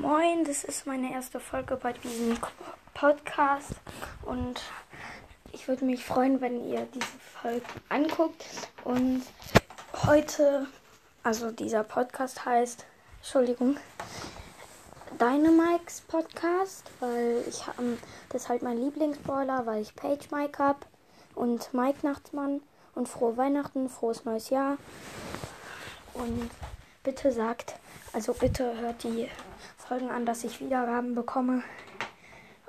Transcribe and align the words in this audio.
Moin, 0.00 0.44
das 0.44 0.62
ist 0.62 0.86
meine 0.86 1.12
erste 1.12 1.40
Folge 1.40 1.74
bei 1.74 1.92
diesem 1.92 2.38
Podcast 2.94 3.72
und 4.22 4.60
ich 5.50 5.66
würde 5.66 5.84
mich 5.84 6.04
freuen, 6.04 6.40
wenn 6.40 6.64
ihr 6.70 6.86
diese 6.94 7.18
Folge 7.42 7.66
anguckt. 7.88 8.44
Und 8.84 9.24
heute, 10.06 10.68
also 11.24 11.50
dieser 11.50 11.82
Podcast 11.82 12.44
heißt, 12.44 12.86
Entschuldigung, 13.16 13.76
Dynamikes 15.18 16.02
Podcast, 16.02 16.88
weil 17.00 17.42
ich 17.48 17.66
habe, 17.66 17.98
das 18.28 18.42
ist 18.42 18.48
halt 18.48 18.62
mein 18.62 18.78
Lieblingsbrawler, 18.78 19.66
weil 19.66 19.82
ich 19.82 19.96
Page 19.96 20.30
Mike 20.30 20.62
habe 20.62 20.78
und 21.34 21.74
Mike 21.74 22.06
Nachtsmann 22.06 22.60
und 22.94 23.08
frohe 23.08 23.36
Weihnachten, 23.36 23.88
frohes 23.88 24.24
neues 24.24 24.50
Jahr. 24.50 24.78
Und 26.14 26.52
bitte 27.02 27.32
sagt, 27.32 27.74
also 28.12 28.32
bitte 28.32 28.76
hört 28.78 29.02
die 29.02 29.28
Folgen 29.76 30.10
an, 30.10 30.26
dass 30.26 30.44
ich 30.44 30.60
Wiedergaben 30.60 31.14
bekomme. 31.14 31.62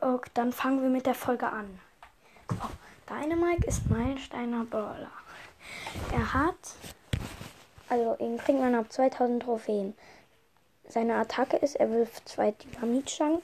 Und 0.00 0.22
dann 0.34 0.52
fangen 0.52 0.82
wir 0.82 0.88
mit 0.88 1.06
der 1.06 1.14
Folge 1.14 1.46
an. 1.46 1.78
Oh, 2.50 2.68
Dynamike 3.08 3.66
ist 3.66 3.88
Meilensteiner 3.88 4.64
Brawler. 4.64 5.10
Er 6.12 6.34
hat, 6.34 6.54
also 7.88 8.16
ihn 8.18 8.38
kriegt 8.38 8.60
man 8.60 8.74
ab 8.74 8.92
2000 8.92 9.42
Trophäen. 9.42 9.94
Seine 10.88 11.16
Attacke 11.16 11.56
ist, 11.56 11.76
er 11.76 11.90
wirft 11.90 12.28
zwei 12.28 12.52
Dynamitstangen. 12.52 13.42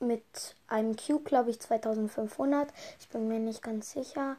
mit 0.01 0.57
einem 0.67 0.97
Cube, 0.97 1.25
glaube 1.25 1.49
ich, 1.51 1.61
2500. 1.61 2.73
Ich 3.01 3.09
bin 3.09 3.29
mir 3.29 3.39
nicht 3.39 3.63
ganz 3.63 3.93
sicher. 3.93 4.37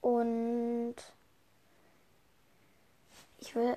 Und 0.00 0.96
ich 3.38 3.54
will 3.54 3.76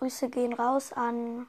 Grüße 0.00 0.30
gehen 0.30 0.54
raus 0.54 0.94
an 0.94 1.46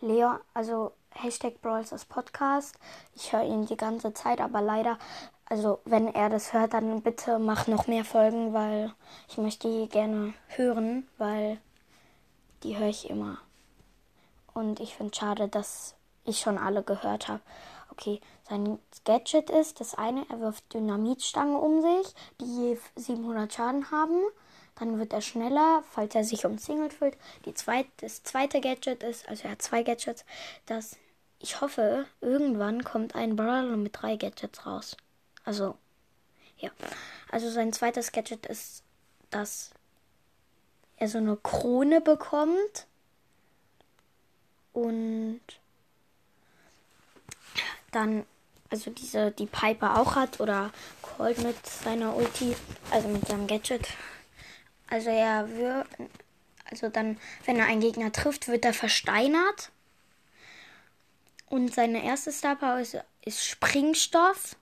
Leon, 0.00 0.38
also 0.54 0.92
Hashtag 1.10 1.60
Brawls 1.60 1.90
das 1.90 2.06
Podcast. 2.06 2.76
Ich 3.14 3.30
höre 3.30 3.44
ihn 3.44 3.66
die 3.66 3.76
ganze 3.76 4.14
Zeit, 4.14 4.40
aber 4.40 4.62
leider, 4.62 4.98
also 5.44 5.80
wenn 5.84 6.08
er 6.14 6.30
das 6.30 6.54
hört, 6.54 6.72
dann 6.72 7.02
bitte 7.02 7.38
mach 7.38 7.66
noch 7.66 7.88
mehr 7.88 8.06
Folgen, 8.06 8.54
weil 8.54 8.90
ich 9.28 9.36
möchte 9.36 9.68
die 9.68 9.86
gerne 9.86 10.32
hören, 10.48 11.06
weil 11.18 11.58
die 12.62 12.78
höre 12.78 12.88
ich 12.88 13.10
immer. 13.10 13.36
Und 14.54 14.80
ich 14.80 14.96
finde 14.96 15.14
schade, 15.14 15.46
dass 15.46 15.94
ich 16.24 16.40
schon 16.40 16.56
alle 16.56 16.82
gehört 16.82 17.28
habe. 17.28 17.42
Okay, 17.90 18.22
sein 18.48 18.78
Gadget 19.04 19.50
ist 19.50 19.80
das 19.80 19.94
eine, 19.94 20.24
er 20.30 20.40
wirft 20.40 20.72
Dynamitstangen 20.72 21.56
um 21.56 21.82
sich, 21.82 22.14
die 22.40 22.70
je 22.70 22.78
700 22.94 23.52
Schaden 23.52 23.90
haben. 23.90 24.22
Dann 24.78 24.98
wird 24.98 25.12
er 25.12 25.22
schneller, 25.22 25.82
falls 25.90 26.14
er 26.14 26.24
sich 26.24 26.44
umzingelt 26.44 26.92
fühlt. 26.92 27.16
Die 27.44 27.54
zweit, 27.54 27.86
das 27.98 28.22
zweite 28.22 28.60
Gadget 28.60 29.02
ist, 29.02 29.28
also 29.28 29.44
er 29.44 29.52
hat 29.52 29.62
zwei 29.62 29.82
Gadgets, 29.82 30.24
dass 30.66 30.96
ich 31.38 31.60
hoffe, 31.60 32.06
irgendwann 32.20 32.84
kommt 32.84 33.14
ein 33.14 33.36
Brawler 33.36 33.76
mit 33.76 34.00
drei 34.00 34.16
Gadgets 34.16 34.66
raus. 34.66 34.96
Also, 35.44 35.76
ja. 36.58 36.70
Also 37.30 37.50
sein 37.50 37.72
zweites 37.72 38.12
Gadget 38.12 38.46
ist, 38.46 38.82
dass 39.30 39.70
er 40.96 41.08
so 41.08 41.18
eine 41.18 41.36
Krone 41.36 42.00
bekommt. 42.00 42.86
Und 44.72 45.40
dann, 47.92 48.26
also 48.70 48.90
diese, 48.90 49.30
die 49.30 49.46
Piper 49.46 49.98
auch 50.00 50.16
hat 50.16 50.40
oder 50.40 50.70
Cold 51.02 51.38
mit 51.38 51.66
seiner 51.66 52.14
Ulti, 52.16 52.54
also 52.90 53.08
mit 53.08 53.26
seinem 53.26 53.46
Gadget. 53.46 53.86
Also 54.88 55.10
er 55.10 55.48
wird, 55.56 55.86
also 56.70 56.88
dann, 56.88 57.18
wenn 57.44 57.58
er 57.58 57.66
einen 57.66 57.80
Gegner 57.80 58.12
trifft, 58.12 58.48
wird 58.48 58.64
er 58.64 58.74
versteinert. 58.74 59.70
Und 61.48 61.74
seine 61.74 62.04
erste 62.04 62.32
Star 62.32 62.56
Power 62.56 62.80
ist, 62.80 62.96
ist 63.24 63.44
Springstoff. 63.44 64.56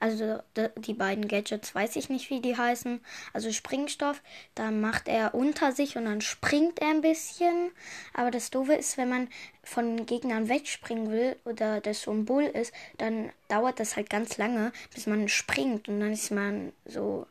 Also 0.00 0.38
die 0.76 0.92
beiden 0.92 1.28
Gadgets 1.28 1.74
weiß 1.74 1.96
ich 1.96 2.10
nicht, 2.10 2.28
wie 2.28 2.40
die 2.40 2.58
heißen. 2.58 3.00
Also 3.32 3.50
Springstoff, 3.52 4.22
dann 4.54 4.82
macht 4.82 5.08
er 5.08 5.34
unter 5.34 5.72
sich 5.72 5.96
und 5.96 6.04
dann 6.04 6.20
springt 6.20 6.78
er 6.80 6.88
ein 6.88 7.00
bisschen. 7.00 7.70
Aber 8.12 8.30
das 8.30 8.50
Doofe 8.50 8.74
ist, 8.74 8.98
wenn 8.98 9.08
man 9.08 9.28
von 9.62 10.04
Gegnern 10.04 10.50
wegspringen 10.50 11.10
will 11.10 11.36
oder 11.46 11.80
das 11.80 12.02
so 12.02 12.10
ein 12.10 12.26
Bull 12.26 12.44
ist, 12.44 12.74
dann 12.98 13.32
dauert 13.48 13.80
das 13.80 13.96
halt 13.96 14.10
ganz 14.10 14.36
lange, 14.36 14.72
bis 14.92 15.06
man 15.06 15.28
springt 15.28 15.88
und 15.88 16.00
dann 16.00 16.12
ist 16.12 16.30
man 16.30 16.72
so 16.84 17.26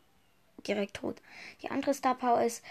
direkt 0.64 0.96
tot. 0.96 1.20
Die 1.62 1.70
andere 1.70 1.94
Star 1.94 2.14
Power 2.14 2.42
ist 2.42 2.62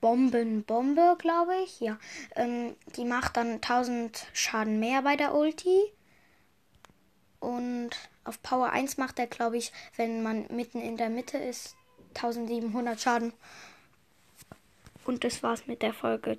Bombenbombe, 0.00 1.16
glaube 1.18 1.54
ich. 1.64 1.80
Ja. 1.80 1.98
Ähm, 2.36 2.74
die 2.96 3.04
macht 3.04 3.36
dann 3.36 3.54
1000 3.54 4.26
Schaden 4.32 4.80
mehr 4.80 5.02
bei 5.02 5.16
der 5.16 5.34
Ulti. 5.34 5.78
Und 7.38 7.90
auf 8.24 8.42
Power 8.42 8.70
1 8.70 8.98
macht 8.98 9.18
er, 9.18 9.26
glaube 9.26 9.56
ich, 9.56 9.72
wenn 9.96 10.22
man 10.22 10.46
mitten 10.50 10.80
in 10.80 10.96
der 10.96 11.08
Mitte 11.08 11.38
ist, 11.38 11.74
1700 12.14 13.00
Schaden. 13.00 13.32
Und 15.04 15.24
das 15.24 15.42
war's 15.42 15.66
mit 15.66 15.82
der 15.82 15.94
Folge. 15.94 16.38